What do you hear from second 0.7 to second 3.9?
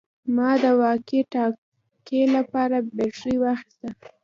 واکي ټاکي لپاره بیټرۍ واخیستې